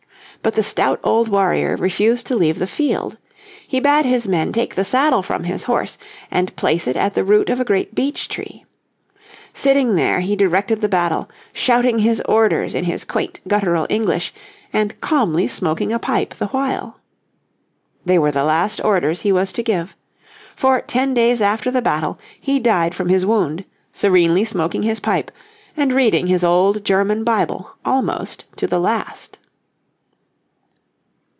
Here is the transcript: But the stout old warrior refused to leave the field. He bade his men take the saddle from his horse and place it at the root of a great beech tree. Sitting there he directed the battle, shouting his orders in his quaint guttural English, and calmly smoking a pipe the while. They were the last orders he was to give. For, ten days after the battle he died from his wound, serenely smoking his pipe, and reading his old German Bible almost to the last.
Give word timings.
But 0.43 0.55
the 0.55 0.63
stout 0.63 0.99
old 1.03 1.29
warrior 1.29 1.75
refused 1.77 2.25
to 2.27 2.35
leave 2.35 2.57
the 2.57 2.65
field. 2.65 3.19
He 3.67 3.79
bade 3.79 4.05
his 4.05 4.27
men 4.27 4.51
take 4.51 4.73
the 4.73 4.83
saddle 4.83 5.21
from 5.21 5.43
his 5.43 5.65
horse 5.65 5.99
and 6.31 6.55
place 6.55 6.87
it 6.87 6.97
at 6.97 7.13
the 7.13 7.23
root 7.23 7.47
of 7.51 7.59
a 7.59 7.63
great 7.63 7.93
beech 7.93 8.27
tree. 8.27 8.65
Sitting 9.53 9.93
there 9.95 10.21
he 10.21 10.35
directed 10.35 10.81
the 10.81 10.89
battle, 10.89 11.29
shouting 11.53 11.99
his 11.99 12.21
orders 12.25 12.73
in 12.73 12.85
his 12.85 13.05
quaint 13.05 13.39
guttural 13.47 13.85
English, 13.87 14.33
and 14.73 14.99
calmly 14.99 15.45
smoking 15.45 15.93
a 15.93 15.99
pipe 15.99 16.33
the 16.33 16.47
while. 16.47 16.97
They 18.03 18.17
were 18.17 18.31
the 18.31 18.43
last 18.43 18.83
orders 18.83 19.21
he 19.21 19.31
was 19.31 19.53
to 19.53 19.61
give. 19.61 19.95
For, 20.55 20.81
ten 20.81 21.13
days 21.13 21.39
after 21.43 21.69
the 21.69 21.83
battle 21.83 22.17
he 22.39 22.59
died 22.59 22.95
from 22.95 23.09
his 23.09 23.27
wound, 23.27 23.63
serenely 23.93 24.45
smoking 24.45 24.81
his 24.81 24.99
pipe, 24.99 25.29
and 25.77 25.93
reading 25.93 26.25
his 26.25 26.43
old 26.43 26.83
German 26.83 27.23
Bible 27.23 27.73
almost 27.85 28.45
to 28.55 28.65
the 28.65 28.79
last. 28.79 29.37